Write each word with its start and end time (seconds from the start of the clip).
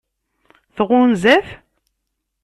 Tɣunza-t? 0.75 1.47